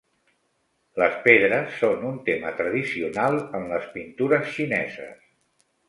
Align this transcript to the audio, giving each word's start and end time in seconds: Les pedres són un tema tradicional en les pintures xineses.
Les 1.01 1.19
pedres 1.27 1.77
són 1.83 2.09
un 2.13 2.17
tema 2.31 2.55
tradicional 2.63 3.41
en 3.61 3.71
les 3.75 3.89
pintures 3.99 4.53
xineses. 4.59 5.25